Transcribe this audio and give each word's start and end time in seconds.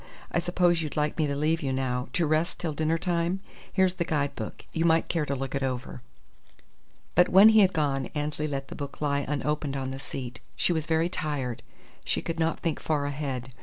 I 0.31 0.39
suppose 0.39 0.81
you'd 0.81 0.97
like 0.97 1.19
me 1.19 1.27
to 1.27 1.35
leave 1.35 1.61
you 1.61 1.71
now, 1.71 2.07
to 2.13 2.25
rest 2.25 2.59
till 2.59 2.73
dinner 2.73 2.97
time? 2.97 3.39
Here's 3.71 3.93
the 3.93 4.03
guide 4.03 4.35
book. 4.35 4.65
You 4.73 4.83
might 4.83 5.09
care 5.09 5.27
to 5.27 5.35
look 5.35 5.53
it 5.53 5.61
over." 5.61 6.01
But 7.13 7.29
when 7.29 7.49
he 7.49 7.59
had 7.59 7.71
gone 7.71 8.07
Annesley 8.15 8.47
let 8.47 8.69
the 8.69 8.75
book 8.75 8.99
lie 8.99 9.19
unopened 9.27 9.77
on 9.77 9.91
the 9.91 9.99
seat. 9.99 10.39
She 10.55 10.73
was 10.73 10.87
very 10.87 11.07
tired. 11.07 11.61
She 12.03 12.23
could 12.23 12.39
not 12.39 12.61
think 12.61 12.79
far 12.79 13.05
ahead. 13.05 13.51